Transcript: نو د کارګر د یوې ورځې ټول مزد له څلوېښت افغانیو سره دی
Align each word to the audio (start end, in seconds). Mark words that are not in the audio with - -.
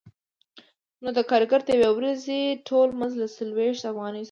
نو 1.01 1.09
د 1.17 1.19
کارګر 1.29 1.61
د 1.65 1.69
یوې 1.75 1.89
ورځې 1.97 2.37
ټول 2.67 2.87
مزد 2.99 3.15
له 3.21 3.27
څلوېښت 3.35 3.83
افغانیو 3.91 4.15
سره 4.15 4.17
دی 4.19 4.19